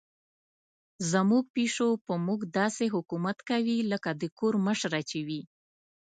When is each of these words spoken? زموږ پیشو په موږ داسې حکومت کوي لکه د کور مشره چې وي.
زموږ 1.11 1.43
پیشو 1.55 1.89
په 2.05 2.13
موږ 2.25 2.39
داسې 2.59 2.85
حکومت 2.95 3.37
کوي 3.49 3.77
لکه 3.91 4.09
د 4.21 4.23
کور 4.39 4.53
مشره 4.67 5.01
چې 5.09 5.19
وي. 5.27 5.41